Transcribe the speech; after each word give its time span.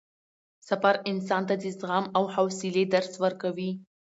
سفر 0.69 0.95
انسان 1.11 1.41
ته 1.49 1.55
د 1.61 1.65
زغم 1.79 2.05
او 2.17 2.23
حوصلې 2.33 2.83
درس 2.93 3.13
ورکوي 3.23 3.71